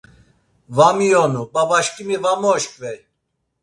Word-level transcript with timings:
Va 0.75 0.87
miyonu, 0.97 1.41
babaşǩimi 1.53 2.17
va 2.23 2.33
moşǩvey. 2.41 2.97